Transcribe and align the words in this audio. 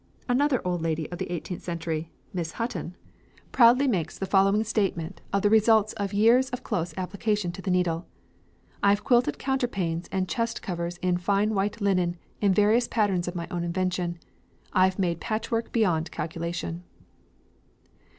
Another 0.27 0.65
old 0.65 0.81
lady 0.81 1.07
of 1.11 1.19
the 1.19 1.29
eighteenth 1.31 1.61
century, 1.61 2.09
Miss 2.33 2.53
Hutton, 2.53 2.95
proudly 3.51 3.87
makes 3.87 4.17
the 4.17 4.25
following 4.25 4.63
statement 4.63 5.21
of 5.31 5.43
the 5.43 5.49
results 5.51 5.93
of 5.93 6.11
years 6.11 6.49
of 6.49 6.63
close 6.63 6.91
application 6.97 7.51
to 7.51 7.61
the 7.61 7.69
needle: 7.69 8.07
"I 8.81 8.89
have 8.89 9.03
quilted 9.03 9.37
counterpanes 9.37 10.07
and 10.11 10.27
chest 10.27 10.63
covers 10.63 10.97
in 11.03 11.17
fine 11.19 11.53
white 11.53 11.81
linen, 11.81 12.17
in 12.41 12.51
various 12.51 12.87
patterns 12.87 13.27
of 13.27 13.35
my 13.35 13.45
own 13.51 13.63
invention. 13.63 14.17
I 14.73 14.85
have 14.85 14.97
made 14.97 15.21
patchwork 15.21 15.71
beyond 15.71 16.09
calculation." 16.09 16.83